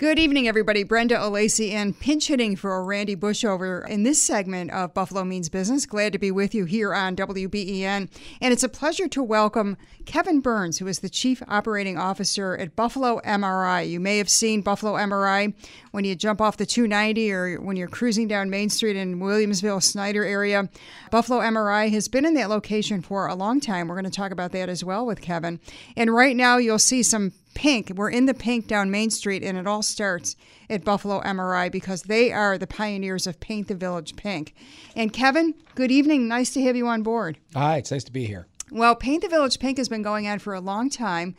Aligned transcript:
Good 0.00 0.18
evening, 0.18 0.48
everybody. 0.48 0.82
Brenda 0.82 1.16
Alesii 1.16 1.72
and 1.72 2.00
pinch 2.00 2.28
hitting 2.28 2.56
for 2.56 2.82
Randy 2.82 3.14
Bushover 3.14 3.86
in 3.86 4.02
this 4.02 4.22
segment 4.22 4.70
of 4.70 4.94
Buffalo 4.94 5.24
Means 5.24 5.50
Business. 5.50 5.84
Glad 5.84 6.14
to 6.14 6.18
be 6.18 6.30
with 6.30 6.54
you 6.54 6.64
here 6.64 6.94
on 6.94 7.14
WBEN. 7.14 8.08
And 8.40 8.52
it's 8.52 8.62
a 8.62 8.68
pleasure 8.70 9.08
to 9.08 9.22
welcome 9.22 9.76
Kevin 10.06 10.40
Burns, 10.40 10.78
who 10.78 10.86
is 10.86 11.00
the 11.00 11.10
Chief 11.10 11.42
Operating 11.48 11.98
Officer 11.98 12.56
at 12.56 12.76
Buffalo 12.76 13.20
MRI. 13.26 13.90
You 13.90 14.00
may 14.00 14.16
have 14.16 14.30
seen 14.30 14.62
Buffalo 14.62 14.94
MRI 14.94 15.52
when 15.90 16.04
you 16.04 16.14
jump 16.14 16.40
off 16.40 16.56
the 16.56 16.64
290 16.64 17.30
or 17.30 17.60
when 17.60 17.76
you're 17.76 17.86
cruising 17.86 18.26
down 18.26 18.48
Main 18.48 18.70
Street 18.70 18.96
in 18.96 19.20
Williamsville, 19.20 19.82
Snyder 19.82 20.24
area. 20.24 20.70
Buffalo 21.10 21.40
MRI 21.40 21.90
has 21.90 22.08
been 22.08 22.24
in 22.24 22.32
that 22.32 22.48
location 22.48 23.02
for 23.02 23.26
a 23.26 23.34
long 23.34 23.60
time. 23.60 23.86
We're 23.86 23.96
going 23.96 24.04
to 24.04 24.10
talk 24.10 24.32
about 24.32 24.52
that 24.52 24.70
as 24.70 24.82
well 24.82 25.04
with 25.04 25.20
Kevin. 25.20 25.60
And 25.94 26.10
right 26.10 26.34
now, 26.34 26.56
you'll 26.56 26.78
see 26.78 27.02
some 27.02 27.32
pink. 27.54 27.92
We're 27.94 28.10
in 28.10 28.26
the 28.26 28.34
pink 28.34 28.66
down 28.66 28.90
Main 28.90 29.10
Street, 29.10 29.42
and 29.42 29.58
it 29.58 29.66
all 29.66 29.82
starts 29.82 30.36
at 30.68 30.84
Buffalo 30.84 31.20
MRI 31.22 31.70
because 31.70 32.02
they 32.02 32.32
are 32.32 32.58
the 32.58 32.66
pioneers 32.66 33.26
of 33.26 33.40
Paint 33.40 33.68
the 33.68 33.74
Village 33.74 34.16
Pink. 34.16 34.54
And 34.94 35.12
Kevin, 35.12 35.54
good 35.74 35.90
evening. 35.90 36.28
Nice 36.28 36.52
to 36.54 36.62
have 36.62 36.76
you 36.76 36.86
on 36.86 37.02
board. 37.02 37.38
Hi, 37.54 37.78
it's 37.78 37.90
nice 37.90 38.04
to 38.04 38.12
be 38.12 38.26
here. 38.26 38.46
Well, 38.70 38.94
Paint 38.94 39.22
the 39.22 39.28
Village 39.28 39.58
Pink 39.58 39.78
has 39.78 39.88
been 39.88 40.02
going 40.02 40.28
on 40.28 40.38
for 40.38 40.54
a 40.54 40.60
long 40.60 40.90
time. 40.90 41.34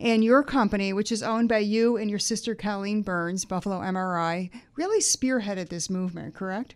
And 0.00 0.24
your 0.24 0.42
company, 0.42 0.92
which 0.92 1.12
is 1.12 1.22
owned 1.22 1.48
by 1.48 1.58
you 1.58 1.96
and 1.96 2.10
your 2.10 2.18
sister 2.18 2.56
Colleen 2.56 3.02
Burns, 3.02 3.44
Buffalo 3.44 3.80
MRI, 3.80 4.50
really 4.74 5.00
spearheaded 5.00 5.68
this 5.68 5.88
movement, 5.88 6.34
correct? 6.34 6.74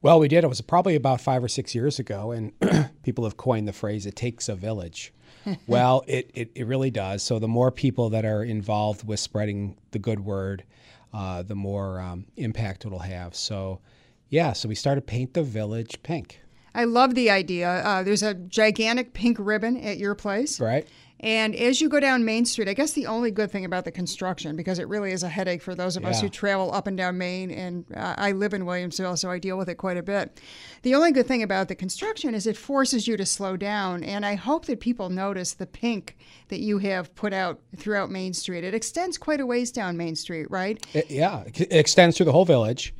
Well, 0.00 0.20
we 0.20 0.28
did. 0.28 0.44
It 0.44 0.48
was 0.48 0.60
probably 0.60 0.94
about 0.94 1.20
five 1.20 1.42
or 1.42 1.48
six 1.48 1.74
years 1.74 1.98
ago, 1.98 2.30
and 2.30 2.52
people 3.02 3.24
have 3.24 3.36
coined 3.36 3.66
the 3.66 3.72
phrase, 3.72 4.06
it 4.06 4.14
takes 4.14 4.48
a 4.48 4.54
village. 4.54 5.12
well, 5.66 6.04
it, 6.06 6.30
it, 6.34 6.50
it, 6.54 6.66
really 6.66 6.90
does. 6.90 7.22
So 7.22 7.38
the 7.38 7.48
more 7.48 7.70
people 7.70 8.10
that 8.10 8.24
are 8.24 8.44
involved 8.44 9.06
with 9.06 9.18
spreading 9.18 9.76
the 9.90 9.98
good 9.98 10.20
word, 10.20 10.64
uh, 11.12 11.42
the 11.42 11.54
more 11.54 12.00
um, 12.00 12.26
impact 12.36 12.84
it'll 12.84 12.98
have. 12.98 13.34
So, 13.34 13.80
yeah, 14.28 14.52
so 14.52 14.68
we 14.68 14.74
started 14.74 15.06
Paint 15.06 15.34
the 15.34 15.42
Village 15.42 16.02
Pink. 16.02 16.40
I 16.74 16.84
love 16.84 17.14
the 17.14 17.30
idea. 17.30 17.68
Uh, 17.68 18.02
there's 18.02 18.22
a 18.22 18.34
gigantic 18.34 19.14
pink 19.14 19.38
ribbon 19.40 19.76
at 19.78 19.98
your 19.98 20.14
place. 20.14 20.60
Right. 20.60 20.86
And 21.20 21.54
as 21.56 21.80
you 21.80 21.88
go 21.88 21.98
down 21.98 22.24
Main 22.24 22.44
Street, 22.44 22.68
I 22.68 22.74
guess 22.74 22.92
the 22.92 23.06
only 23.06 23.30
good 23.30 23.50
thing 23.50 23.64
about 23.64 23.84
the 23.84 23.90
construction, 23.90 24.54
because 24.54 24.78
it 24.78 24.86
really 24.86 25.10
is 25.10 25.22
a 25.22 25.28
headache 25.28 25.62
for 25.62 25.74
those 25.74 25.96
of 25.96 26.04
yeah. 26.04 26.10
us 26.10 26.20
who 26.20 26.28
travel 26.28 26.72
up 26.72 26.86
and 26.86 26.96
down 26.96 27.18
Main, 27.18 27.50
and 27.50 27.84
uh, 27.94 28.14
I 28.16 28.32
live 28.32 28.54
in 28.54 28.64
Williamsville, 28.64 29.18
so 29.18 29.30
I 29.30 29.38
deal 29.38 29.58
with 29.58 29.68
it 29.68 29.76
quite 29.76 29.96
a 29.96 30.02
bit. 30.02 30.40
The 30.82 30.94
only 30.94 31.10
good 31.10 31.26
thing 31.26 31.42
about 31.42 31.68
the 31.68 31.74
construction 31.74 32.34
is 32.34 32.46
it 32.46 32.56
forces 32.56 33.08
you 33.08 33.16
to 33.16 33.26
slow 33.26 33.56
down, 33.56 34.04
and 34.04 34.24
I 34.24 34.36
hope 34.36 34.66
that 34.66 34.78
people 34.78 35.10
notice 35.10 35.54
the 35.54 35.66
pink 35.66 36.16
that 36.48 36.60
you 36.60 36.78
have 36.78 37.14
put 37.16 37.32
out 37.32 37.58
throughout 37.76 38.10
Main 38.10 38.32
Street. 38.32 38.62
It 38.62 38.74
extends 38.74 39.18
quite 39.18 39.40
a 39.40 39.46
ways 39.46 39.72
down 39.72 39.96
Main 39.96 40.14
Street, 40.14 40.48
right? 40.50 40.84
It, 40.94 41.10
yeah, 41.10 41.42
it 41.46 41.72
extends 41.72 42.16
through 42.16 42.26
the 42.26 42.32
whole 42.32 42.44
village 42.44 42.94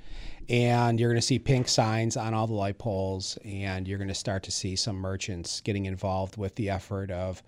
and 0.49 0.99
you're 0.99 1.11
going 1.11 1.21
to 1.21 1.27
see 1.27 1.39
pink 1.39 1.69
signs 1.69 2.17
on 2.17 2.33
all 2.33 2.47
the 2.47 2.55
light 2.55 2.79
poles 2.79 3.39
and 3.45 3.87
you're 3.87 3.99
going 3.99 4.09
to 4.09 4.15
start 4.15 4.43
to 4.45 4.51
see 4.51 4.77
some 4.77 4.97
merchants 4.97 5.61
getting 5.61 5.85
involved 5.87 6.37
with 6.37 6.55
the 6.55 6.71
effort 6.71 7.11
of 7.11 7.43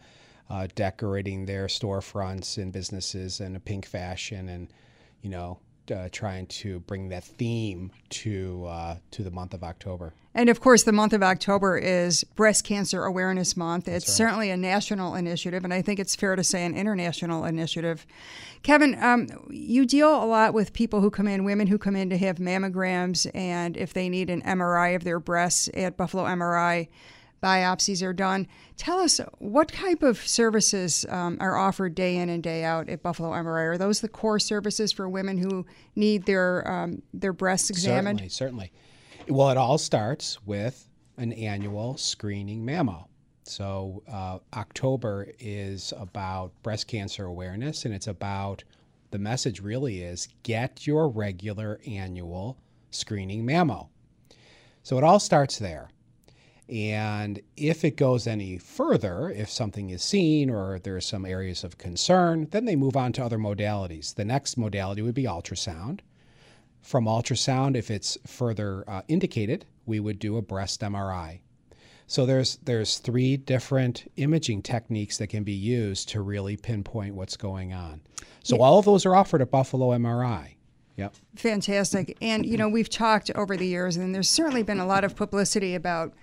uh, 0.51 0.67
decorating 0.75 1.47
their 1.47 1.67
storefronts 1.67 2.59
and 2.59 2.73
businesses 2.73 3.41
in 3.41 3.57
a 3.57 3.61
pink 3.61 3.87
fashion, 3.87 4.49
and 4.49 4.69
you 5.23 5.31
know, 5.31 5.59
uh, 5.91 6.09
trying 6.11 6.47
to 6.47 6.81
bring 6.81 7.09
that 7.09 7.25
theme 7.25 7.91
to 8.09 8.67
uh, 8.67 8.97
to 9.13 9.23
the 9.23 9.31
month 9.31 9.55
of 9.55 9.63
October. 9.63 10.13
And 10.35 10.49
of 10.49 10.61
course, 10.61 10.85
the 10.85 10.93
month 10.93 11.13
of 11.13 11.23
October 11.23 11.77
is 11.77 12.23
Breast 12.23 12.65
Cancer 12.65 13.05
Awareness 13.05 13.57
Month. 13.57 13.89
It's 13.89 14.09
right. 14.09 14.15
certainly 14.15 14.51
a 14.51 14.57
national 14.57 15.15
initiative, 15.15 15.65
and 15.65 15.75
I 15.75 15.83
think 15.83 15.99
it's 15.99 16.15
fair 16.15 16.37
to 16.37 16.45
say 16.45 16.65
an 16.65 16.77
international 16.77 17.45
initiative. 17.45 18.07
Kevin, 18.63 19.01
um, 19.03 19.29
you 19.51 19.87
deal 19.87 20.23
a 20.23 20.27
lot 20.27 20.55
with 20.55 20.73
people 20.73 21.01
who 21.01 21.11
come 21.11 21.27
in, 21.27 21.45
women 21.45 21.67
who 21.67 21.79
come 21.79 21.97
in 21.97 22.11
to 22.11 22.19
have 22.19 22.37
mammograms, 22.37 23.29
and 23.35 23.77
if 23.77 23.93
they 23.93 24.09
need 24.09 24.31
an 24.31 24.43
MRI 24.43 24.95
of 24.95 25.03
their 25.05 25.19
breasts 25.19 25.69
at 25.75 25.97
Buffalo 25.97 26.25
MRI 26.25 26.89
biopsies 27.43 28.03
are 28.03 28.13
done. 28.13 28.47
Tell 28.77 28.99
us 28.99 29.21
what 29.39 29.69
type 29.69 30.03
of 30.03 30.19
services 30.19 31.07
um, 31.09 31.37
are 31.41 31.57
offered 31.57 31.95
day 31.95 32.17
in 32.17 32.29
and 32.29 32.43
day 32.43 32.65
out 32.65 32.89
at 32.89 33.03
Buffalo 33.03 33.31
MRI. 33.31 33.75
Are 33.75 33.79
those 33.79 34.01
the 34.01 34.09
core 34.09 34.39
services 34.39 34.93
for 34.93 35.09
women 35.09 35.39
who 35.39 35.67
need 35.97 36.27
their 36.27 36.71
um, 36.71 37.03
their 37.15 37.33
breasts 37.33 37.71
examined? 37.71 38.19
Certainly, 38.21 38.71
certainly. 38.71 38.73
Well, 39.29 39.51
it 39.51 39.57
all 39.57 39.79
starts 39.79 40.45
with 40.45 40.89
an 41.17 41.33
annual 41.33 41.97
screening 41.97 42.65
mammo. 42.65 43.07
So 43.45 44.03
uh, 44.11 44.39
October 44.55 45.29
is 45.39 45.93
about 45.99 46.53
breast 46.63 46.87
cancer 46.87 47.25
awareness, 47.25 47.85
and 47.85 47.95
it's 47.95 48.07
about 48.07 48.65
the 49.11 49.19
message 49.19 49.61
really 49.61 50.03
is 50.03 50.29
get 50.43 50.87
your 50.87 51.09
regular 51.09 51.81
annual 51.87 52.59
screening 52.91 53.45
mammo. 53.45 53.89
So 54.83 54.99
it 54.99 55.05
all 55.05 55.19
starts 55.19 55.59
there. 55.59 55.91
And 56.71 57.41
if 57.57 57.85
it 57.85 57.97
goes 57.97 58.29
any 58.29 58.57
further, 58.57 59.31
if 59.31 59.51
something 59.51 59.91
is 59.91 60.03
seen 60.03 60.49
or 60.49 60.79
there 60.79 60.97
are 60.97 61.01
some 61.01 61.27
areas 61.27 61.65
of 61.65 61.79
concern, 61.79 62.47
then 62.53 62.65
they 62.65 62.77
move 62.77 62.97
on 62.97 63.13
to 63.15 63.25
other 63.25 63.39
modalities. 63.39 64.15
The 64.15 64.25
next 64.25 64.57
modality 64.57 65.03
would 65.03 65.15
be 65.15 65.25
ultrasound. 65.25 66.01
From 66.81 67.07
ultrasound, 67.07 67.77
if 67.77 67.91
it's 67.91 68.17
further 68.27 68.85
uh, 68.89 69.03
indicated, 69.09 69.67
we 69.85 69.99
would 69.99 70.21
do 70.21 70.37
a 70.37 70.43
breast 70.43 70.81
MRI. 70.81 71.41
So 72.07 72.25
there's 72.27 72.59
there's 72.65 72.99
three 72.99 73.37
different 73.37 74.11
imaging 74.17 74.63
techniques 74.63 75.19
that 75.19 75.29
can 75.29 75.45
be 75.45 75.53
used 75.53 76.09
to 76.11 76.23
really 76.23 76.57
pinpoint 76.57 77.15
what's 77.15 77.37
going 77.37 77.73
on. 77.73 78.01
So 78.43 78.57
yeah. 78.57 78.63
all 78.63 78.79
of 78.79 78.85
those 78.85 79.07
are 79.07 79.15
offered 79.15 79.43
at 79.43 79.51
Buffalo 79.51 79.91
MRI. 79.91 80.55
Yep. 80.97 81.15
Fantastic. 81.37 82.17
And 82.21 82.45
you 82.45 82.57
know, 82.57 82.69
we've 82.69 82.91
talked 82.91 83.31
over 83.35 83.57
the 83.57 83.67
years 83.67 83.97
and 83.97 84.15
there's 84.15 84.29
certainly 84.29 84.63
been 84.63 84.81
a 84.81 84.87
lot 84.87 85.05
of 85.05 85.17
publicity 85.17 85.75
about 85.75 86.15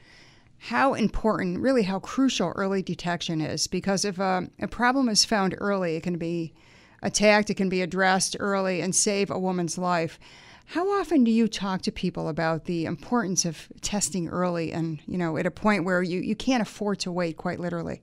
how 0.60 0.94
important, 0.94 1.60
really 1.60 1.84
how 1.84 2.00
crucial 2.00 2.52
early 2.56 2.82
detection 2.82 3.42
is. 3.42 3.68
Because 3.68 4.04
if 4.04 4.20
a, 4.20 4.50
a, 4.60 4.68
problem 4.68 5.10
is 5.10 5.24
found 5.24 5.56
early, 5.60 5.96
it 5.96 6.04
can 6.04 6.18
be 6.18 6.54
attacked, 7.02 7.50
it 7.50 7.56
can 7.56 7.70
be 7.70 7.82
addressed 7.82 8.36
early 8.40 8.82
and 8.82 8.96
save 8.96 9.30
a 9.30 9.40
woman's 9.40 9.78
life. 9.78 10.20
How 10.66 10.90
often 11.00 11.24
do 11.24 11.32
you 11.32 11.48
talk 11.48 11.82
to 11.84 11.92
people 11.92 12.28
about 12.28 12.66
the 12.66 12.86
importance 12.86 13.46
of 13.46 13.68
testing 13.82 14.28
early 14.28 14.74
and, 14.74 15.00
you 15.08 15.18
know, 15.18 15.38
at 15.38 15.46
a 15.46 15.52
point 15.52 15.86
where 15.86 16.04
you, 16.04 16.20
you 16.20 16.36
can't 16.36 16.62
afford 16.62 17.00
to 17.00 17.12
wait, 17.12 17.38
quite 17.38 17.60
literally? 17.60 18.02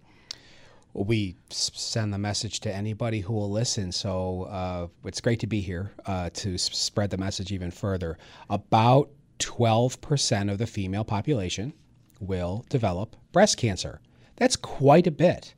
We 0.94 1.36
send 1.50 2.14
the 2.14 2.18
message 2.18 2.60
to 2.60 2.74
anybody 2.74 3.20
who 3.20 3.34
will 3.34 3.50
listen. 3.50 3.90
So 3.90 4.44
uh, 4.44 4.86
it's 5.04 5.20
great 5.20 5.40
to 5.40 5.46
be 5.46 5.60
here 5.60 5.92
uh, 6.06 6.30
to 6.34 6.56
spread 6.56 7.10
the 7.10 7.18
message 7.18 7.52
even 7.52 7.72
further. 7.72 8.16
About 8.48 9.10
12% 9.40 10.50
of 10.50 10.58
the 10.58 10.66
female 10.66 11.04
population 11.04 11.74
will 12.20 12.64
develop 12.68 13.16
breast 13.32 13.56
cancer. 13.56 14.00
That's 14.36 14.56
quite 14.56 15.06
a 15.06 15.12
bit. 15.12 15.54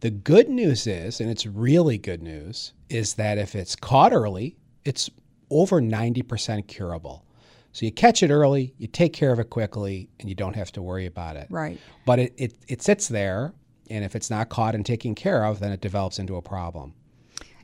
The 0.00 0.10
good 0.10 0.48
news 0.48 0.86
is, 0.86 1.20
and 1.20 1.28
it's 1.28 1.44
really 1.44 1.98
good 1.98 2.22
news, 2.22 2.72
is 2.88 3.14
that 3.14 3.36
if 3.38 3.54
it's 3.54 3.74
caught 3.74 4.12
early, 4.12 4.56
it's 4.84 5.10
over 5.50 5.80
90% 5.80 6.68
curable. 6.68 7.24
So 7.72 7.84
you 7.84 7.92
catch 7.92 8.22
it 8.22 8.30
early, 8.30 8.74
you 8.78 8.86
take 8.86 9.12
care 9.12 9.32
of 9.32 9.38
it 9.38 9.50
quickly, 9.50 10.08
and 10.20 10.28
you 10.28 10.34
don't 10.34 10.56
have 10.56 10.72
to 10.72 10.82
worry 10.82 11.06
about 11.06 11.36
it. 11.36 11.48
Right. 11.50 11.78
But 12.06 12.18
it, 12.18 12.34
it, 12.36 12.54
it 12.68 12.82
sits 12.82 13.08
there, 13.08 13.52
and 13.90 14.04
if 14.04 14.14
it's 14.16 14.30
not 14.30 14.48
caught 14.48 14.74
and 14.74 14.86
taken 14.86 15.14
care 15.14 15.44
of, 15.44 15.60
then 15.60 15.72
it 15.72 15.80
develops 15.80 16.18
into 16.18 16.36
a 16.36 16.42
problem. 16.42 16.94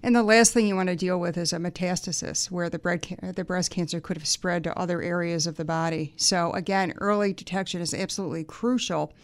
And 0.04 0.14
the 0.14 0.22
last 0.22 0.52
thing 0.52 0.66
you 0.66 0.76
want 0.76 0.90
to 0.90 0.96
deal 0.96 1.18
with 1.18 1.38
is 1.38 1.54
a 1.54 1.56
metastasis, 1.56 2.50
where 2.50 2.68
the, 2.68 2.78
ca- 2.78 3.32
the 3.32 3.42
breast 3.42 3.70
cancer 3.70 4.02
could 4.02 4.18
have 4.18 4.26
spread 4.26 4.62
to 4.64 4.78
other 4.78 5.00
areas 5.00 5.46
of 5.46 5.56
the 5.56 5.64
body. 5.64 6.12
So, 6.18 6.52
again, 6.52 6.92
early 6.98 7.32
detection 7.32 7.80
is 7.80 7.94
absolutely 7.94 8.44
crucial. 8.44 9.14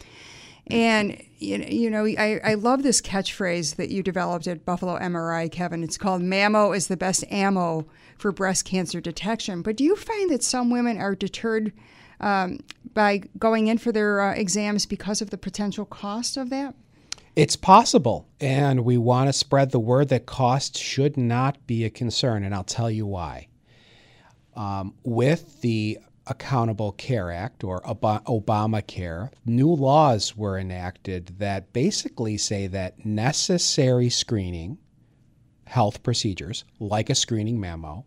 And 0.69 1.23
you 1.39 1.91
know, 1.91 2.07
I, 2.07 2.41
I 2.43 2.55
love 2.55 2.83
this 2.83 3.03
catchphrase 3.03 3.77
that 3.77 3.91
you 3.91 4.03
developed 4.03 4.47
at 4.47 4.65
Buffalo 4.65 4.99
MRI, 4.99 5.53
Kevin. 5.53 5.85
It's 5.85 5.99
called 5.99 6.23
"Mammo 6.23 6.75
is 6.75 6.87
the 6.87 6.97
best 6.97 7.25
ammo 7.31 7.87
for 8.17 8.33
breast 8.33 8.65
cancer 8.65 9.03
detection." 9.03 9.61
But 9.61 9.77
do 9.77 9.85
you 9.85 9.97
find 9.97 10.31
that 10.31 10.43
some 10.43 10.71
women 10.71 10.97
are 10.99 11.15
deterred 11.15 11.73
um, 12.21 12.61
by 12.95 13.23
going 13.39 13.67
in 13.67 13.77
for 13.77 13.93
their 13.93 14.21
uh, 14.21 14.33
exams 14.33 14.87
because 14.87 15.21
of 15.21 15.29
the 15.29 15.39
potential 15.39 15.85
cost 15.85 16.37
of 16.39 16.49
that? 16.51 16.75
It's 17.37 17.55
possible, 17.57 18.27
and 18.41 18.85
we 18.85 18.99
want 18.99 19.29
to 19.29 19.33
spread 19.33 19.71
the 19.71 19.79
word 19.79 20.09
that 20.09 20.27
cost 20.27 20.77
should 20.77 21.17
not 21.17 21.65
be 21.67 21.85
a 21.85 21.91
concern, 21.91 22.43
and 22.43 22.53
I'll 22.55 22.65
tell 22.65 22.91
you 22.91 23.07
why. 23.07 23.47
Um, 24.57 24.95
with 25.05 25.61
the 25.61 25.99
Accountable 26.27 26.93
Care 26.93 27.31
Act 27.31 27.63
or 27.63 27.87
Ob- 27.87 28.25
Obamacare, 28.25 29.31
new 29.47 29.73
laws 29.73 30.37
were 30.37 30.59
enacted 30.59 31.35
that 31.39 31.73
basically 31.73 32.37
say 32.37 32.67
that 32.67 33.07
necessary 33.07 34.11
screening, 34.11 34.79
health 35.67 36.03
procedures, 36.03 36.65
like 36.81 37.11
a 37.11 37.15
screening 37.15 37.59
mammo, 37.59 38.05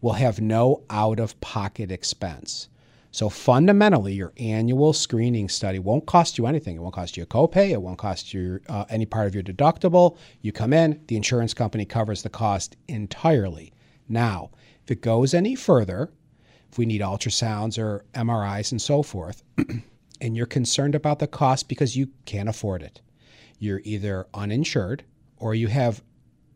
will 0.00 0.14
have 0.14 0.40
no 0.40 0.82
out 0.90 1.20
of 1.20 1.40
pocket 1.40 1.92
expense. 1.92 2.68
So 3.10 3.28
fundamentally, 3.28 4.12
your 4.12 4.32
annual 4.36 4.92
screening 4.92 5.48
study 5.48 5.78
won't 5.78 6.06
cost 6.06 6.36
you 6.36 6.46
anything. 6.46 6.76
It 6.76 6.80
won't 6.80 6.94
cost 6.94 7.16
you 7.16 7.22
a 7.22 7.26
copay. 7.26 7.70
It 7.70 7.80
won't 7.80 7.98
cost 7.98 8.34
you 8.34 8.60
uh, 8.68 8.84
any 8.90 9.06
part 9.06 9.26
of 9.26 9.34
your 9.34 9.42
deductible. 9.42 10.16
You 10.42 10.52
come 10.52 10.72
in, 10.72 11.00
the 11.08 11.16
insurance 11.16 11.54
company 11.54 11.84
covers 11.84 12.22
the 12.22 12.28
cost 12.28 12.76
entirely. 12.86 13.72
Now, 14.08 14.50
if 14.84 14.90
it 14.90 15.00
goes 15.00 15.32
any 15.32 15.54
further, 15.54 16.10
if 16.70 16.76
we 16.76 16.84
need 16.84 17.00
ultrasounds 17.00 17.78
or 17.78 18.04
MRIs 18.14 18.72
and 18.72 18.80
so 18.80 19.02
forth, 19.02 19.42
and 20.20 20.36
you're 20.36 20.46
concerned 20.46 20.94
about 20.94 21.18
the 21.18 21.26
cost 21.26 21.68
because 21.68 21.96
you 21.96 22.10
can't 22.26 22.48
afford 22.48 22.82
it, 22.82 23.00
you're 23.58 23.80
either 23.84 24.26
uninsured 24.34 25.02
or 25.38 25.54
you 25.54 25.68
have 25.68 26.02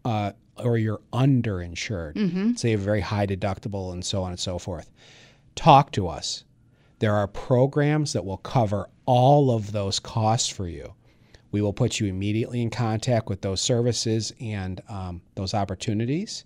uh, 0.04 0.32
or 0.56 0.76
you're 0.76 1.00
underinsured. 1.14 2.14
Mm-hmm. 2.14 2.54
So 2.54 2.68
you 2.68 2.74
a 2.74 2.78
very 2.78 3.00
high 3.00 3.26
deductible 3.26 3.92
and 3.92 4.04
so 4.04 4.22
on 4.22 4.32
and 4.32 4.40
so 4.40 4.58
forth 4.58 4.90
talk 5.54 5.92
to 5.92 6.08
us. 6.08 6.44
There 6.98 7.14
are 7.14 7.26
programs 7.26 8.12
that 8.12 8.24
will 8.24 8.36
cover 8.38 8.88
all 9.06 9.50
of 9.50 9.72
those 9.72 9.98
costs 9.98 10.48
for 10.48 10.68
you. 10.68 10.94
We 11.50 11.60
will 11.60 11.72
put 11.72 12.00
you 12.00 12.06
immediately 12.06 12.62
in 12.62 12.70
contact 12.70 13.28
with 13.28 13.42
those 13.42 13.60
services 13.60 14.32
and 14.40 14.80
um, 14.88 15.20
those 15.34 15.52
opportunities, 15.52 16.44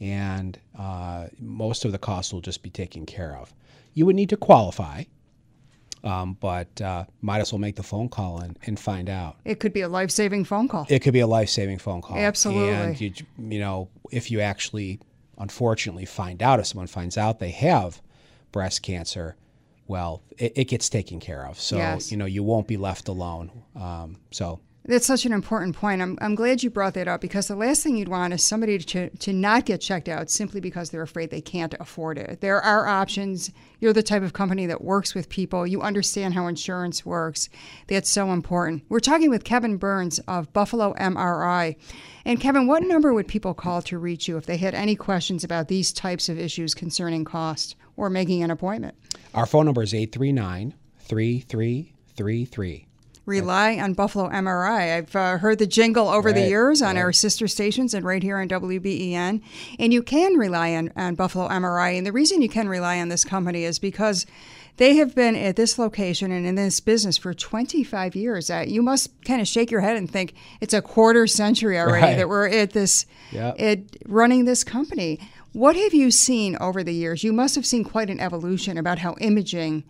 and 0.00 0.58
uh, 0.78 1.26
most 1.40 1.84
of 1.84 1.92
the 1.92 1.98
costs 1.98 2.32
will 2.32 2.40
just 2.40 2.62
be 2.62 2.70
taken 2.70 3.06
care 3.06 3.36
of. 3.36 3.52
You 3.94 4.06
would 4.06 4.14
need 4.14 4.28
to 4.28 4.36
qualify, 4.36 5.04
um, 6.04 6.36
but 6.38 6.80
uh, 6.80 7.04
might 7.22 7.40
as 7.40 7.52
well 7.52 7.58
make 7.58 7.76
the 7.76 7.82
phone 7.82 8.08
call 8.08 8.40
and, 8.40 8.58
and 8.66 8.78
find 8.78 9.08
out. 9.08 9.36
It 9.44 9.58
could 9.58 9.72
be 9.72 9.80
a 9.80 9.88
life 9.88 10.10
saving 10.10 10.44
phone 10.44 10.68
call. 10.68 10.86
It 10.88 11.00
could 11.00 11.14
be 11.14 11.20
a 11.20 11.26
life 11.26 11.48
saving 11.48 11.78
phone 11.78 12.02
call. 12.02 12.16
Absolutely. 12.16 12.74
And 12.74 13.00
you, 13.00 13.12
you 13.38 13.58
know, 13.58 13.88
if 14.12 14.30
you 14.30 14.40
actually, 14.40 15.00
unfortunately, 15.38 16.04
find 16.04 16.42
out, 16.42 16.60
if 16.60 16.66
someone 16.66 16.86
finds 16.86 17.16
out 17.16 17.38
they 17.38 17.50
have 17.50 18.02
breast 18.54 18.82
cancer, 18.82 19.34
well, 19.88 20.22
it, 20.38 20.52
it 20.54 20.64
gets 20.68 20.88
taken 20.88 21.18
care 21.18 21.44
of. 21.44 21.58
So, 21.58 21.76
Yes. 21.76 22.12
you 22.12 22.16
know, 22.16 22.24
you 22.24 22.44
won't 22.44 22.68
be 22.68 22.76
left 22.76 23.08
alone. 23.08 23.50
Um, 23.74 24.16
so, 24.30 24.60
That's 24.86 25.06
such 25.06 25.26
an 25.26 25.32
important 25.32 25.74
point. 25.74 26.00
I'm, 26.00 26.16
I'm 26.20 26.36
glad 26.36 26.62
you 26.62 26.70
brought 26.70 26.94
that 26.94 27.08
up 27.08 27.20
because 27.20 27.48
the 27.48 27.56
last 27.56 27.82
thing 27.82 27.96
you'd 27.96 28.08
want 28.08 28.32
is 28.32 28.44
somebody 28.44 28.78
to, 28.78 29.10
to 29.10 29.32
not 29.32 29.64
get 29.64 29.80
checked 29.80 30.08
out 30.08 30.30
simply 30.30 30.60
because 30.60 30.90
they're 30.90 31.02
afraid 31.02 31.30
they 31.30 31.40
can't 31.40 31.74
afford 31.80 32.16
it. 32.16 32.40
There 32.40 32.60
are 32.62 32.86
options. 32.86 33.50
You're 33.80 33.92
the 33.92 34.02
type 34.04 34.22
of 34.22 34.34
company 34.34 34.66
that 34.66 34.84
works 34.84 35.14
with 35.16 35.28
people. 35.28 35.66
You 35.66 35.82
understand 35.82 36.34
how 36.34 36.46
insurance 36.46 37.04
works. 37.04 37.48
That's 37.88 38.08
so 38.08 38.30
important. 38.30 38.84
We're 38.88 39.00
talking 39.00 39.30
with 39.30 39.42
Kevin 39.42 39.78
Burns 39.78 40.20
of 40.28 40.52
Buffalo 40.52 40.94
MRI. 40.94 41.76
And 42.24 42.38
Kevin, 42.38 42.66
what 42.68 42.84
number 42.84 43.12
would 43.12 43.26
people 43.26 43.52
call 43.52 43.82
to 43.82 43.98
reach 43.98 44.28
you 44.28 44.36
if 44.36 44.46
they 44.46 44.58
had 44.58 44.74
any 44.74 44.94
questions 44.96 45.42
about 45.44 45.68
these 45.68 45.92
types 45.92 46.28
of 46.28 46.38
issues 46.38 46.72
concerning 46.72 47.24
cost 47.24 47.74
or 47.96 48.10
making 48.10 48.42
an 48.42 48.50
appointment? 48.50 48.94
our 49.34 49.46
phone 49.46 49.64
number 49.66 49.82
is 49.82 49.92
839 49.94 50.74
3333. 51.08 52.86
rely 53.26 53.76
on 53.78 53.94
Buffalo 53.94 54.28
MRI. 54.28 54.96
I've 54.98 55.16
uh, 55.16 55.38
heard 55.38 55.58
the 55.58 55.66
jingle 55.66 56.08
over 56.08 56.32
the 56.32 56.46
years 56.46 56.82
on 56.82 56.96
right. 56.96 57.02
our 57.02 57.12
sister 57.12 57.48
stations 57.48 57.94
and 57.94 58.04
right 58.04 58.22
here 58.22 58.36
on 58.38 58.48
WBEN. 58.48 59.40
And 59.78 59.92
you 59.92 60.02
can 60.02 60.34
rely 60.34 60.74
on, 60.74 60.92
on 60.94 61.14
Buffalo 61.14 61.48
MRI. 61.48 61.96
And 61.96 62.06
the 62.06 62.12
reason 62.12 62.42
you 62.42 62.48
can 62.48 62.68
rely 62.68 63.00
on 63.00 63.08
this 63.08 63.24
company 63.24 63.64
is 63.64 63.78
because 63.78 64.26
they 64.76 64.96
have 64.96 65.14
been 65.14 65.36
at 65.36 65.54
this 65.56 65.78
location 65.78 66.32
and 66.32 66.44
in 66.46 66.56
this 66.56 66.80
business 66.80 67.16
for 67.16 67.32
25 67.32 68.14
years. 68.16 68.50
Uh, 68.50 68.64
you 68.66 68.82
must 68.82 69.10
kind 69.24 69.40
of 69.40 69.46
shake 69.48 69.70
your 69.70 69.80
head 69.80 69.96
and 69.96 70.10
think 70.10 70.34
it's 70.60 70.74
a 70.74 70.82
quarter 70.82 71.26
century 71.26 71.78
already 71.78 72.02
Right. 72.06 72.16
that 72.16 72.28
we're 72.28 72.48
at 72.48 72.72
this, 72.72 73.06
Yep. 73.32 73.56
at 73.58 73.78
running 74.06 74.44
this 74.46 74.64
company. 74.64 75.18
What 75.54 75.76
have 75.76 75.94
you 75.94 76.10
seen 76.10 76.56
over 76.60 76.82
the 76.82 76.92
years? 76.92 77.22
You 77.22 77.32
must 77.32 77.54
have 77.54 77.64
seen 77.64 77.84
quite 77.84 78.10
an 78.10 78.18
evolution 78.18 78.76
about 78.76 78.98
how 78.98 79.14
imaging 79.20 79.84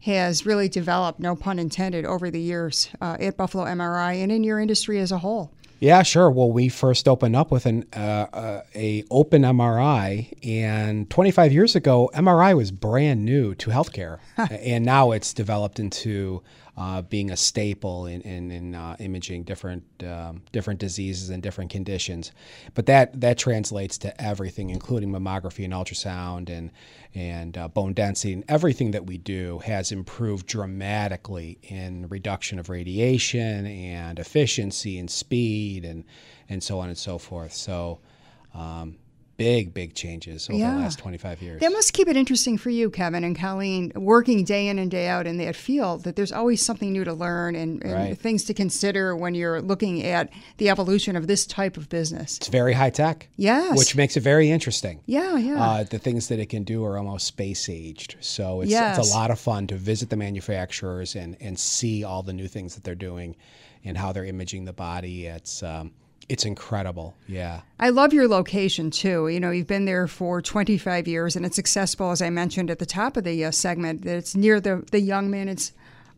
has 0.00 0.46
really 0.46 0.66
developed, 0.66 1.20
no 1.20 1.36
pun 1.36 1.58
intended, 1.58 2.06
over 2.06 2.30
the 2.30 2.40
years 2.40 2.88
uh, 3.02 3.18
at 3.20 3.36
Buffalo 3.36 3.66
MRI 3.66 4.22
and 4.22 4.32
in 4.32 4.42
your 4.44 4.58
industry 4.58 4.98
as 4.98 5.12
a 5.12 5.18
whole. 5.18 5.52
Yeah, 5.78 6.02
sure. 6.04 6.30
Well, 6.30 6.50
we 6.50 6.70
first 6.70 7.06
opened 7.06 7.36
up 7.36 7.50
with 7.50 7.66
an 7.66 7.84
uh, 7.94 8.28
uh, 8.32 8.62
a 8.74 9.04
open 9.10 9.42
MRI, 9.42 10.32
and 10.42 11.10
25 11.10 11.52
years 11.52 11.76
ago, 11.76 12.10
MRI 12.14 12.56
was 12.56 12.70
brand 12.70 13.22
new 13.22 13.54
to 13.56 13.68
healthcare, 13.68 14.20
and 14.38 14.86
now 14.86 15.10
it's 15.10 15.34
developed 15.34 15.78
into 15.78 16.42
uh, 16.76 17.02
being 17.02 17.30
a 17.30 17.36
staple 17.36 18.06
in 18.06 18.20
in, 18.22 18.50
in 18.50 18.74
uh, 18.74 18.96
imaging 18.98 19.42
different 19.44 19.84
um, 20.04 20.42
different 20.52 20.80
diseases 20.80 21.30
and 21.30 21.42
different 21.42 21.70
conditions. 21.70 22.32
But 22.74 22.86
that 22.86 23.20
that 23.20 23.38
translates 23.38 23.98
to 23.98 24.20
everything, 24.20 24.70
including 24.70 25.10
mammography 25.10 25.64
and 25.64 25.72
ultrasound 25.72 26.48
and 26.48 26.70
and 27.14 27.58
uh, 27.58 27.68
bone 27.68 27.92
density 27.92 28.32
and 28.32 28.44
everything 28.48 28.92
that 28.92 29.06
we 29.06 29.18
do 29.18 29.58
has 29.60 29.92
improved 29.92 30.46
dramatically 30.46 31.58
in 31.62 32.06
reduction 32.08 32.58
of 32.58 32.68
radiation 32.68 33.66
and 33.66 34.18
efficiency 34.18 34.98
and 34.98 35.10
speed 35.10 35.84
and 35.84 36.04
and 36.48 36.62
so 36.62 36.78
on 36.78 36.88
and 36.88 36.98
so 36.98 37.18
forth. 37.18 37.52
So. 37.52 38.00
Um, 38.52 38.96
Big, 39.40 39.72
big 39.72 39.94
changes 39.94 40.50
over 40.50 40.58
Yeah. 40.58 40.74
the 40.74 40.80
last 40.80 40.98
25 40.98 41.40
years. 41.40 41.62
That 41.62 41.72
must 41.72 41.94
keep 41.94 42.08
it 42.08 42.16
interesting 42.18 42.58
for 42.58 42.68
you, 42.68 42.90
Kevin 42.90 43.24
and 43.24 43.34
Colleen, 43.34 43.90
working 43.96 44.44
day 44.44 44.68
in 44.68 44.78
and 44.78 44.90
day 44.90 45.06
out 45.08 45.26
in 45.26 45.38
that 45.38 45.56
field, 45.56 46.04
that 46.04 46.14
there's 46.14 46.30
always 46.30 46.60
something 46.62 46.92
new 46.92 47.04
to 47.04 47.14
learn 47.14 47.56
and, 47.56 47.82
and 47.82 47.92
Right. 47.94 48.18
things 48.18 48.44
to 48.44 48.52
consider 48.54 49.16
when 49.16 49.34
you're 49.34 49.62
looking 49.62 50.04
at 50.04 50.28
the 50.58 50.68
evolution 50.68 51.16
of 51.16 51.26
this 51.26 51.46
type 51.46 51.78
of 51.78 51.88
business. 51.88 52.36
It's 52.36 52.48
very 52.48 52.74
high 52.74 52.90
tech. 52.90 53.28
Yes. 53.36 53.78
Which 53.78 53.96
makes 53.96 54.14
it 54.18 54.20
very 54.20 54.50
interesting. 54.50 55.00
Yeah, 55.06 55.38
yeah. 55.38 55.54
Uh, 55.64 55.84
the 55.84 55.98
things 55.98 56.28
that 56.28 56.38
it 56.38 56.50
can 56.50 56.62
do 56.64 56.84
are 56.84 56.98
almost 56.98 57.26
space 57.26 57.66
aged. 57.70 58.16
So 58.20 58.60
it's, 58.60 58.70
Yes. 58.70 58.98
it's 58.98 59.10
a 59.10 59.16
lot 59.16 59.30
of 59.30 59.40
fun 59.40 59.66
to 59.68 59.76
visit 59.76 60.10
the 60.10 60.16
manufacturers 60.16 61.16
and, 61.16 61.38
and 61.40 61.58
see 61.58 62.04
all 62.04 62.22
the 62.22 62.34
new 62.34 62.46
things 62.46 62.74
that 62.74 62.84
they're 62.84 62.94
doing 62.94 63.36
and 63.86 63.96
how 63.96 64.12
they're 64.12 64.26
imaging 64.26 64.66
the 64.66 64.74
body. 64.74 65.24
It's, 65.24 65.62
um, 65.62 65.92
it's 66.30 66.44
incredible. 66.44 67.16
Yeah. 67.26 67.62
I 67.80 67.88
love 67.88 68.12
your 68.12 68.28
location 68.28 68.92
too. 68.92 69.26
You 69.26 69.40
know, 69.40 69.50
you've 69.50 69.66
been 69.66 69.84
there 69.84 70.06
for 70.06 70.40
25 70.40 71.08
years, 71.08 71.34
and 71.34 71.44
it's 71.44 71.58
accessible, 71.58 72.12
as 72.12 72.22
I 72.22 72.30
mentioned 72.30 72.70
at 72.70 72.78
the 72.78 72.86
top 72.86 73.16
of 73.16 73.24
the 73.24 73.44
uh, 73.44 73.50
segment. 73.50 74.02
That 74.04 74.16
it's 74.16 74.36
near 74.36 74.60
the 74.60 74.84
the 74.92 75.00
Youngmann. 75.00 75.48
It's 75.48 75.72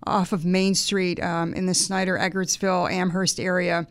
off 0.06 0.32
of 0.32 0.44
Main 0.44 0.74
Street 0.74 1.22
um, 1.22 1.54
in 1.54 1.64
the 1.64 1.72
Snyder, 1.72 2.18
Eggertsville, 2.18 2.92
Amherst 2.92 3.40
area. 3.40 3.86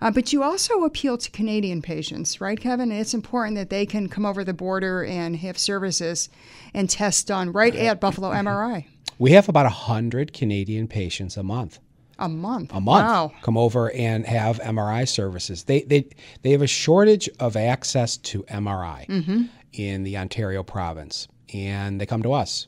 Uh, 0.00 0.10
but 0.10 0.32
you 0.32 0.42
also 0.42 0.84
appeal 0.84 1.18
to 1.18 1.30
Canadian 1.30 1.82
patients, 1.82 2.40
right, 2.40 2.58
Kevin? 2.58 2.90
It's 2.92 3.12
important 3.12 3.56
that 3.56 3.68
they 3.68 3.84
can 3.84 4.08
come 4.08 4.24
over 4.24 4.44
the 4.44 4.54
border 4.54 5.04
and 5.04 5.36
have 5.36 5.58
services 5.58 6.30
and 6.72 6.88
tests 6.88 7.24
done 7.24 7.52
right 7.52 7.74
at 7.74 8.00
Buffalo 8.00 8.30
MRI. 8.30 8.86
We 9.18 9.32
have 9.32 9.48
about 9.48 9.64
100 9.64 10.34
Canadian 10.34 10.88
patients 10.88 11.38
a 11.38 11.42
month. 11.42 11.78
A 12.18 12.28
month. 12.28 12.72
a 12.72 12.80
month 12.80 13.04
Wow. 13.06 13.32
come 13.42 13.56
over 13.58 13.90
and 13.92 14.24
have 14.26 14.58
MRI 14.60 15.06
services. 15.06 15.64
They 15.64 15.82
they 15.82 16.08
they 16.42 16.52
have 16.52 16.62
a 16.62 16.66
shortage 16.66 17.28
of 17.40 17.56
access 17.56 18.16
to 18.18 18.42
MRI 18.44 19.06
Mm-hmm. 19.08 19.42
in 19.74 20.02
the 20.02 20.16
Ontario 20.16 20.62
province, 20.62 21.28
and 21.52 22.00
they 22.00 22.06
come 22.06 22.22
to 22.22 22.32
us. 22.32 22.66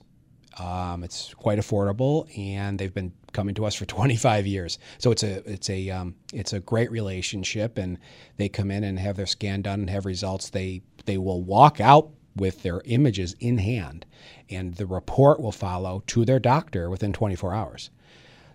Um, 0.58 1.04
it's 1.04 1.32
quite 1.34 1.58
affordable, 1.58 2.26
and 2.36 2.78
they've 2.78 2.92
been 2.92 3.12
coming 3.32 3.54
to 3.54 3.64
us 3.64 3.74
for 3.74 3.84
25 3.96 4.46
years. 4.46 4.78
So 4.98 5.10
it's 5.12 5.22
a 5.22 5.48
it's 5.50 5.70
a 5.70 5.88
um, 5.90 6.14
it's 6.32 6.52
a 6.52 6.60
great 6.60 6.90
relationship, 6.90 7.78
and 7.78 7.98
they 8.36 8.48
come 8.48 8.70
in 8.70 8.84
and 8.84 8.98
have 8.98 9.16
their 9.16 9.26
scan 9.26 9.62
done 9.62 9.80
and 9.80 9.90
have 9.90 10.04
results. 10.04 10.50
They 10.50 10.82
they 11.06 11.16
will 11.16 11.42
walk 11.42 11.80
out 11.80 12.10
with 12.36 12.62
their 12.62 12.82
images 12.84 13.34
in 13.40 13.58
hand, 13.58 14.04
and 14.50 14.74
the 14.74 14.86
report 14.86 15.40
will 15.40 15.52
follow 15.52 16.02
to 16.08 16.24
their 16.24 16.38
doctor 16.38 16.90
within 16.90 17.12
24 17.12 17.54
hours. 17.54 17.90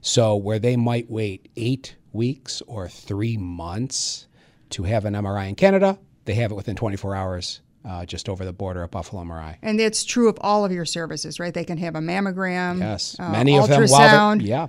So, 0.05 0.35
where 0.35 0.59
they 0.59 0.75
might 0.75 1.09
wait 1.09 1.49
eight 1.55 1.95
weeks 2.11 2.61
or 2.67 2.89
three 2.89 3.37
months 3.37 4.27
to 4.71 4.83
have 4.83 5.05
an 5.05 5.13
MRI 5.13 5.47
in 5.47 5.55
Canada, 5.55 5.97
they 6.25 6.33
have 6.35 6.51
it 6.51 6.55
within 6.55 6.75
24 6.75 7.15
hours 7.15 7.61
uh, 7.85 8.05
just 8.05 8.27
over 8.27 8.43
the 8.43 8.51
border 8.51 8.83
at 8.83 8.91
Buffalo 8.91 9.23
MRI. 9.23 9.55
And 9.61 9.79
that's 9.79 10.03
true 10.03 10.27
of 10.27 10.37
all 10.41 10.65
of 10.65 10.73
your 10.73 10.85
services, 10.85 11.39
right? 11.39 11.53
They 11.53 11.63
can 11.63 11.77
have 11.77 11.95
a 11.95 11.99
mammogram, 11.99 12.79
Yes, 12.79 13.15
uh, 13.17 13.29
many 13.31 13.57
of 13.57 13.69
them 13.69 13.85
while 13.87 14.37
they're, 14.37 14.45
yeah, 14.45 14.67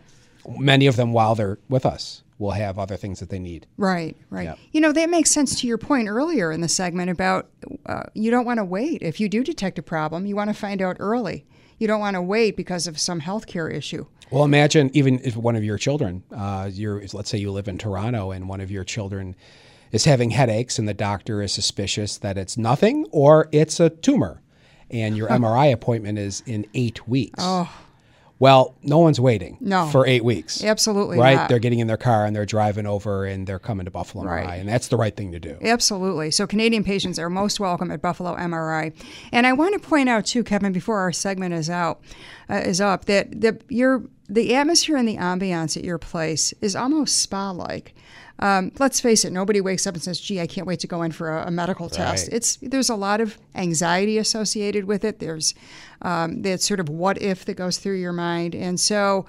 many 0.49 0.87
of 0.87 0.95
them 0.97 1.13
while 1.13 1.35
they're 1.35 1.59
with 1.69 1.85
us 1.85 2.23
will 2.39 2.53
have 2.53 2.79
other 2.79 2.97
things 2.97 3.21
that 3.21 3.31
they 3.31 3.39
need. 3.39 3.67
Right, 3.77 4.17
right. 4.31 4.45
Yep. 4.45 4.59
You 4.73 4.81
know, 4.81 4.93
that 4.93 5.09
makes 5.09 5.31
sense 5.31 5.61
to 5.61 5.67
your 5.67 5.79
point 5.79 6.09
earlier 6.09 6.51
in 6.51 6.61
the 6.61 6.69
segment 6.69 7.11
about 7.11 7.49
uh, 7.87 8.05
you 8.15 8.31
don't 8.31 8.45
want 8.45 8.59
to 8.59 8.65
wait. 8.65 9.03
If 9.03 9.21
you 9.21 9.29
do 9.29 9.45
detect 9.45 9.79
a 9.79 9.83
problem, 9.83 10.27
you 10.27 10.37
want 10.37 10.51
to 10.51 10.55
find 10.55 10.83
out 10.83 10.97
early. 11.01 11.45
You 11.79 11.87
don't 11.87 12.01
want 12.01 12.15
to 12.15 12.23
wait 12.23 12.57
because 12.57 12.87
of 12.87 12.99
some 12.99 13.21
healthcare 13.21 13.73
issue. 13.73 14.07
Well, 14.31 14.45
imagine 14.45 14.91
even 14.95 15.21
if 15.23 15.37
one 15.37 15.57
of 15.57 15.65
your 15.65 15.79
children, 15.79 16.23
uh, 16.35 16.71
you're, 16.73 17.03
let's 17.13 17.31
say 17.31 17.39
you 17.39 17.51
live 17.53 17.69
in 17.69 17.79
Toronto 17.79 18.31
and 18.31 18.49
one 18.49 18.61
of 18.61 18.71
your 18.71 18.85
children 18.85 19.37
is 19.93 20.05
having 20.05 20.31
headaches 20.31 20.79
and 20.79 20.89
the 20.89 20.95
doctor 20.95 21.43
is 21.43 21.53
suspicious 21.53 22.19
that 22.19 22.37
it's 22.39 22.57
nothing 22.57 23.07
or 23.11 23.49
it's 23.53 23.79
a 23.81 23.91
tumor 23.91 24.43
and 24.91 25.17
your 25.17 25.29
MRI 25.41 25.73
appointment 25.73 26.19
is 26.19 26.43
in 26.47 26.67
eight 26.75 27.07
weeks. 27.07 27.39
Oh. 27.39 27.71
Well, 28.41 28.75
no 28.83 28.99
one's 28.99 29.21
waiting 29.21 29.57
No. 29.61 29.87
for 29.87 30.07
eight 30.07 30.25
weeks. 30.25 30.63
Absolutely 30.65 31.19
Right? 31.19 31.37
not. 31.37 31.49
They're 31.49 31.59
getting 31.61 31.79
in 31.79 31.87
their 31.87 31.97
car 31.97 32.27
and 32.27 32.35
they're 32.35 32.45
driving 32.45 32.85
over 32.87 33.25
and 33.25 33.47
they're 33.47 33.61
coming 33.61 33.85
to 33.85 33.91
Buffalo 33.93 34.25
Right. 34.25 34.45
MRI. 34.47 34.57
And 34.57 34.69
that's 34.69 34.89
the 34.89 34.97
right 34.97 35.15
thing 35.17 35.31
to 35.33 35.39
do. 35.41 35.57
Absolutely. 35.63 36.31
So 36.33 36.47
Canadian 36.47 36.83
patients 36.85 37.19
are 37.19 37.31
most 37.31 37.61
welcome 37.61 37.91
at 37.93 38.03
Buffalo 38.03 38.35
MRI. 38.37 38.93
And 39.33 39.47
I 39.47 39.53
want 39.53 39.81
to 39.81 39.89
point 39.89 40.09
out 40.09 40.27
too, 40.27 40.43
Kevin, 40.43 40.73
before 40.73 40.99
our 40.99 41.13
segment 41.13 41.55
is 41.55 41.71
out, 41.71 42.01
uh, 42.51 42.55
is 42.57 42.81
up, 42.81 43.05
that 43.05 43.41
the 43.41 43.59
your 43.69 44.03
the 44.29 44.55
atmosphere 44.55 44.97
and 44.97 45.09
the 45.09 45.17
ambiance 45.17 45.77
at 45.77 45.85
your 45.85 45.99
place 45.99 46.55
is 46.61 46.75
almost 46.75 47.21
spa-like. 47.21 47.95
Um, 48.39 48.73
let's 48.79 49.01
face 49.01 49.25
it, 49.25 49.33
nobody 49.33 49.61
wakes 49.61 49.87
up 49.87 49.95
and 49.95 50.03
says, 50.03 50.19
"Gee, 50.19 50.41
I 50.41 50.47
can't 50.47 50.67
wait 50.67 50.81
to 50.81 50.87
go 50.89 51.03
in 51.03 51.13
for 51.13 51.31
a, 51.39 51.47
a 51.47 51.51
medical 51.51 51.89
test." 51.89 52.29
It's 52.33 52.57
there's 52.57 52.89
a 52.89 52.97
lot 52.97 53.21
of 53.21 53.39
anxiety 53.55 54.19
associated 54.19 54.87
with 54.87 55.05
it. 55.05 55.21
There's 55.21 55.55
um, 56.03 56.43
that 56.43 56.61
sort 56.61 56.81
of 56.81 56.89
what 56.89 57.21
if 57.23 57.45
that 57.45 57.55
goes 57.55 57.79
through 57.79 58.01
your 58.01 58.13
mind, 58.13 58.55
and 58.57 58.81
so 58.81 59.27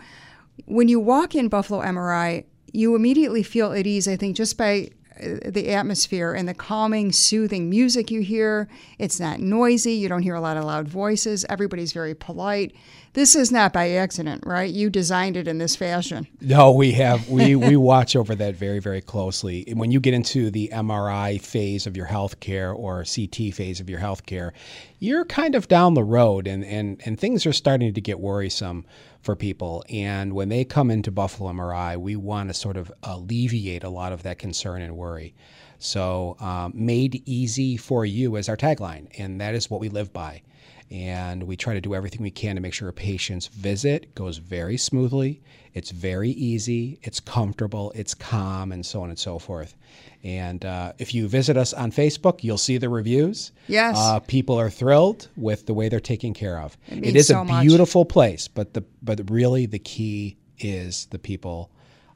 when 0.65 0.87
you 0.87 0.99
walk 0.99 1.35
in 1.35 1.49
Buffalo 1.49 1.81
MRI, 1.81 2.45
you 2.71 2.95
immediately 2.95 3.43
feel 3.43 3.73
at 3.73 3.85
ease, 3.85 4.07
I 4.07 4.15
think, 4.15 4.35
just 4.35 4.57
by 4.57 4.89
the 5.19 5.69
atmosphere 5.69 6.33
and 6.33 6.47
the 6.47 6.53
calming, 6.53 7.11
soothing 7.11 7.69
music 7.69 8.11
you 8.11 8.21
hear. 8.21 8.67
It's 8.99 9.19
not 9.19 9.39
noisy. 9.39 9.93
You 9.93 10.09
don't 10.09 10.23
hear 10.23 10.35
a 10.35 10.41
lot 10.41 10.57
of 10.57 10.65
loud 10.65 10.87
voices. 10.87 11.45
Everybody's 11.49 11.93
very 11.93 12.13
polite. 12.13 12.75
This 13.13 13.33
is 13.33 13.49
not 13.49 13.71
by 13.71 13.91
accident, 13.91 14.43
right? 14.45 14.69
You 14.69 14.89
designed 14.89 15.37
it 15.37 15.47
in 15.47 15.57
this 15.57 15.73
fashion. 15.73 16.27
No, 16.41 16.73
we 16.73 16.91
have 16.93 17.29
we 17.29 17.55
we 17.55 17.77
watch 17.91 18.13
over 18.13 18.35
that 18.35 18.55
very 18.55 18.79
very 18.79 18.99
closely. 18.99 19.63
When 19.73 19.89
you 19.89 20.01
get 20.01 20.13
into 20.13 20.51
the 20.51 20.69
MRI 20.73 21.41
phase 21.41 21.87
of 21.87 21.95
your 21.95 22.07
healthcare 22.07 22.77
or 22.77 23.05
CT 23.05 23.53
phase 23.53 23.79
of 23.79 23.89
your 23.89 24.01
healthcare, 24.01 24.51
you're 24.99 25.23
kind 25.23 25.55
of 25.55 25.69
down 25.69 25.93
the 25.93 26.03
road, 26.03 26.45
and 26.45 26.65
and 26.65 27.01
and 27.05 27.17
things 27.17 27.45
are 27.45 27.53
starting 27.53 27.93
to 27.93 28.01
get 28.01 28.19
worrisome 28.19 28.85
for 29.25 29.35
people. 29.35 29.83
And 29.89 30.33
when 30.33 30.49
they 30.49 30.63
come 30.63 30.91
into 30.91 31.11
Buffalo 31.11 31.51
MRI, 31.51 31.97
we 31.97 32.15
want 32.15 32.49
to 32.49 32.53
sort 32.53 32.77
of 32.77 32.91
alleviate 33.01 33.83
a 33.83 33.89
lot 33.89 34.13
of 34.13 34.23
that 34.23 34.37
concern 34.37 34.83
and 34.83 34.95
worry. 34.95 35.33
So, 35.79 36.37
um, 36.39 36.71
made 36.73 37.21
easy 37.25 37.75
for 37.75 38.05
you 38.05 38.37
is 38.37 38.47
our 38.47 38.55
tagline, 38.55 39.07
and 39.17 39.41
that 39.41 39.55
is 39.55 39.69
what 39.69 39.81
we 39.81 39.89
live 39.89 40.13
by. 40.13 40.43
And 40.91 41.43
we 41.43 41.55
try 41.55 41.73
to 41.73 41.81
do 41.81 41.95
everything 41.95 42.21
we 42.21 42.31
can 42.31 42.55
to 42.55 42.61
make 42.61 42.73
sure 42.73 42.87
a 42.87 42.93
patient's 42.93 43.47
visit 43.47 44.13
goes 44.13 44.37
very 44.37 44.77
smoothly. 44.77 45.41
It's 45.73 45.91
very 45.91 46.29
easy, 46.29 46.99
it's 47.01 47.19
comfortable, 47.19 47.91
it's 47.95 48.13
calm, 48.13 48.71
and 48.71 48.85
so 48.85 49.01
on 49.01 49.09
and 49.09 49.19
so 49.19 49.39
forth. 49.39 49.75
And 50.23 50.63
uh, 50.63 50.93
if 50.97 51.13
you 51.13 51.27
visit 51.27 51.57
us 51.57 51.73
on 51.73 51.91
Facebook, 51.91 52.43
you'll 52.43 52.57
see 52.57 52.77
the 52.77 52.89
reviews. 52.89 53.51
Yes. 53.67 53.97
Uh, 53.97 54.19
people 54.19 54.59
are 54.59 54.69
thrilled 54.69 55.27
with 55.35 55.65
the 55.65 55.73
way 55.73 55.89
they're 55.89 55.99
taken 55.99 56.33
care 56.33 56.59
of. 56.59 56.77
It, 56.87 57.01
means 57.01 57.15
is 57.15 57.27
so 57.27 57.41
a 57.41 57.45
much. 57.45 57.63
beautiful 57.63 58.05
place, 58.05 58.47
but 58.47 58.73
the 58.73 58.83
but 59.03 59.29
really 59.29 59.65
the 59.65 59.79
key 59.79 60.37
is 60.59 61.07
the 61.07 61.19
people 61.19 61.69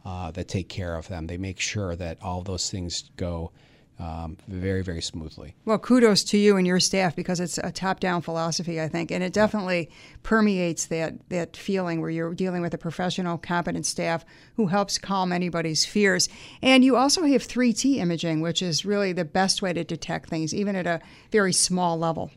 uh, 0.05 0.31
that 0.31 0.47
take 0.47 0.69
care 0.69 0.95
of 0.95 1.07
them. 1.07 1.27
They 1.27 1.37
make 1.37 1.59
sure 1.59 1.95
that 1.95 2.17
all 2.21 2.41
those 2.41 2.69
things 2.69 3.09
go 3.17 3.51
um, 3.99 4.37
very 4.47 4.81
very 4.81 5.01
smoothly. 5.01 5.55
Well, 5.65 5.77
kudos 5.77 6.23
to 6.25 6.37
you 6.37 6.57
and 6.57 6.65
your 6.65 6.79
staff 6.79 7.15
because 7.15 7.39
it's 7.39 7.57
a 7.57 7.71
top-down 7.71 8.21
philosophy, 8.21 8.79
I 8.81 8.87
think, 8.87 9.11
and 9.11 9.23
it 9.23 9.33
definitely 9.33 9.89
permeates 10.23 10.85
that 10.87 11.15
that 11.29 11.57
feeling 11.57 12.01
where 12.01 12.09
you're 12.09 12.33
dealing 12.33 12.61
with 12.61 12.73
a 12.73 12.77
professional, 12.77 13.37
competent 13.37 13.85
staff 13.85 14.25
who 14.55 14.67
helps 14.67 14.97
calm 14.97 15.31
anybody's 15.31 15.85
fears. 15.85 16.29
And 16.61 16.83
you 16.83 16.95
also 16.95 17.23
have 17.25 17.45
3T 17.45 17.97
imaging, 17.97 18.41
which 18.41 18.61
is 18.61 18.85
really 18.85 19.13
the 19.13 19.25
best 19.25 19.61
way 19.61 19.73
to 19.73 19.83
detect 19.83 20.29
things, 20.29 20.53
even 20.53 20.75
at 20.75 20.87
a 20.87 21.01
very 21.31 21.53
small 21.53 21.97
level. 21.97 22.31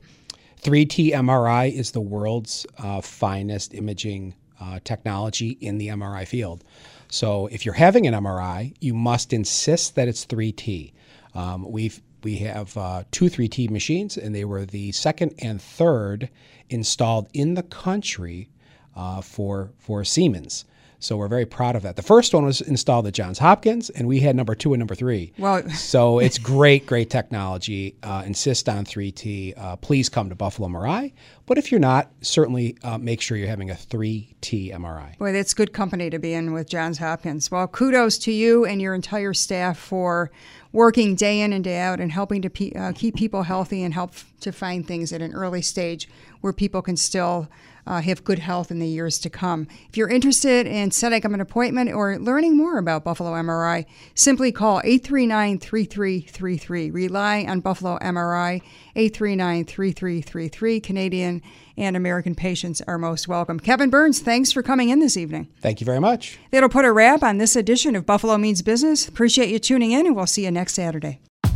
3T 0.62 1.12
MRI 1.12 1.72
is 1.72 1.90
the 1.90 2.00
world's 2.00 2.66
uh, 2.78 3.00
finest 3.00 3.74
imaging 3.74 4.34
uh, 4.60 4.78
technology 4.84 5.50
in 5.60 5.78
the 5.78 5.88
MRI 5.88 6.26
field. 6.26 6.62
So 7.08 7.48
if 7.48 7.64
you're 7.66 7.74
having 7.74 8.06
an 8.06 8.14
MRI, 8.14 8.74
you 8.80 8.94
must 8.94 9.32
insist 9.32 9.96
that 9.96 10.08
it's 10.08 10.24
3T. 10.24 10.92
Um, 11.34 11.70
we've 11.70 12.00
we 12.22 12.36
have 12.36 12.76
uh, 12.76 13.04
two 13.10 13.26
3T 13.26 13.68
machines, 13.70 14.16
and 14.16 14.34
they 14.34 14.44
were 14.44 14.64
the 14.64 14.92
second 14.92 15.34
and 15.40 15.60
third 15.60 16.30
installed 16.68 17.28
in 17.32 17.54
the 17.54 17.62
country 17.62 18.48
uh, 18.94 19.20
for 19.20 19.72
for 19.78 20.04
Siemens. 20.04 20.64
So 21.02 21.16
we're 21.16 21.26
very 21.28 21.46
proud 21.46 21.74
of 21.74 21.82
that. 21.82 21.96
The 21.96 22.02
first 22.02 22.32
one 22.32 22.44
was 22.44 22.60
installed 22.60 23.08
at 23.08 23.14
Johns 23.14 23.38
Hopkins, 23.40 23.90
and 23.90 24.06
we 24.06 24.20
had 24.20 24.36
number 24.36 24.54
two 24.54 24.72
and 24.72 24.78
number 24.78 24.94
three. 24.94 25.32
Well- 25.36 25.68
so 25.70 26.20
it's 26.20 26.38
great, 26.38 26.86
great 26.86 27.10
technology. 27.10 27.96
Uh, 28.04 28.22
insist 28.24 28.68
on 28.68 28.84
3T. 28.84 29.54
Uh, 29.56 29.76
please 29.76 30.08
come 30.08 30.28
to 30.28 30.36
Buffalo 30.36 30.68
MRI. 30.68 31.12
But 31.46 31.58
if 31.58 31.72
you're 31.72 31.80
not, 31.80 32.10
certainly 32.20 32.76
uh, 32.84 32.98
make 32.98 33.20
sure 33.20 33.36
you're 33.36 33.48
having 33.48 33.70
a 33.70 33.74
3T 33.74 34.72
MRI. 34.72 35.18
Boy, 35.18 35.32
that's 35.32 35.54
good 35.54 35.72
company 35.72 36.08
to 36.08 36.20
be 36.20 36.32
in 36.34 36.52
with 36.52 36.68
Johns 36.68 36.98
Hopkins. 36.98 37.50
Well, 37.50 37.66
kudos 37.66 38.16
to 38.18 38.32
you 38.32 38.64
and 38.64 38.80
your 38.80 38.94
entire 38.94 39.34
staff 39.34 39.76
for 39.78 40.30
working 40.70 41.16
day 41.16 41.40
in 41.40 41.52
and 41.52 41.64
day 41.64 41.80
out 41.80 41.98
and 42.00 42.12
helping 42.12 42.42
to 42.42 42.48
pe- 42.50 42.72
uh, 42.72 42.92
keep 42.94 43.16
people 43.16 43.42
healthy 43.42 43.82
and 43.82 43.92
help 43.92 44.10
f- 44.10 44.32
to 44.40 44.52
find 44.52 44.86
things 44.86 45.12
at 45.12 45.20
an 45.20 45.34
early 45.34 45.62
stage 45.62 46.08
where 46.40 46.52
people 46.52 46.80
can 46.80 46.96
still 46.96 47.48
uh, 47.86 48.00
have 48.00 48.24
good 48.24 48.38
health 48.38 48.70
in 48.70 48.78
the 48.78 48.86
years 48.86 49.18
to 49.20 49.30
come. 49.30 49.66
If 49.88 49.96
you're 49.96 50.08
interested 50.08 50.66
in 50.66 50.90
setting 50.90 51.24
up 51.24 51.32
an 51.32 51.40
appointment 51.40 51.90
or 51.92 52.18
learning 52.18 52.56
more 52.56 52.78
about 52.78 53.04
Buffalo 53.04 53.32
MRI, 53.32 53.86
simply 54.14 54.52
call 54.52 54.80
839 54.84 55.58
3333. 55.58 56.90
Rely 56.90 57.44
on 57.48 57.60
Buffalo 57.60 57.98
MRI, 57.98 58.62
839 58.96 59.64
3333. 59.64 60.80
Canadian 60.80 61.42
and 61.76 61.96
American 61.96 62.34
patients 62.34 62.82
are 62.86 62.98
most 62.98 63.28
welcome. 63.28 63.58
Kevin 63.58 63.90
Burns, 63.90 64.20
thanks 64.20 64.52
for 64.52 64.62
coming 64.62 64.90
in 64.90 65.00
this 65.00 65.16
evening. 65.16 65.48
Thank 65.60 65.80
you 65.80 65.84
very 65.84 66.00
much. 66.00 66.38
That'll 66.50 66.68
put 66.68 66.84
a 66.84 66.92
wrap 66.92 67.22
on 67.22 67.38
this 67.38 67.56
edition 67.56 67.96
of 67.96 68.06
Buffalo 68.06 68.36
Means 68.38 68.62
Business. 68.62 69.08
Appreciate 69.08 69.48
you 69.48 69.58
tuning 69.58 69.92
in, 69.92 70.06
and 70.06 70.14
we'll 70.14 70.26
see 70.26 70.44
you 70.44 70.50
next 70.50 70.74
Saturday. 70.74 71.20